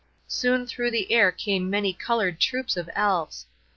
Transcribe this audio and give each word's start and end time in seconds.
Soon 0.27 0.65
through 0.65 0.89
the 0.89 1.11
air 1.11 1.31
came 1.31 1.69
many 1.69 1.93
colored 1.93 2.39
troops 2.39 2.75
of 2.75 2.89
Elves. 2.95 3.45